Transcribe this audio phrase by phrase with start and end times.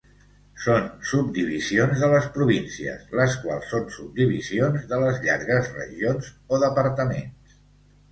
[0.61, 7.55] Són subdivisions de les províncies, les quals són subdivisions de les llargues regions o departaments.